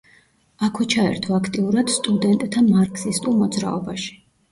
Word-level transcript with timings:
აქვე 0.67 0.85
ჩაერთო 0.93 1.35
აქტიურად 1.39 1.93
სტუდენტთა 1.95 2.63
მარქსისტულ 2.71 3.37
მოძრაობაში. 3.43 4.11